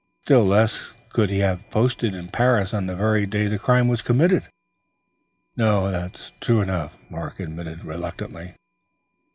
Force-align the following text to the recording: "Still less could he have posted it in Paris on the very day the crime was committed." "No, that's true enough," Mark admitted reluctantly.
"Still 0.23 0.45
less 0.47 0.93
could 1.09 1.29
he 1.29 1.37
have 1.45 1.69
posted 1.69 2.15
it 2.15 2.17
in 2.17 2.29
Paris 2.29 2.73
on 2.73 2.87
the 2.87 2.95
very 2.95 3.27
day 3.27 3.45
the 3.45 3.59
crime 3.59 3.87
was 3.87 4.01
committed." 4.01 4.49
"No, 5.55 5.91
that's 5.91 6.31
true 6.39 6.59
enough," 6.59 6.97
Mark 7.11 7.39
admitted 7.39 7.85
reluctantly. 7.85 8.55